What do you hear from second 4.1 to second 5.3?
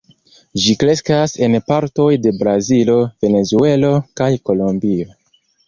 kaj Kolombio.